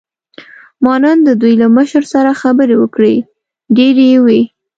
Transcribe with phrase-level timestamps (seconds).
[0.83, 3.15] ما نن د دوی له مشر سره خبرې وکړې،
[3.77, 4.41] ډېرې یې وې.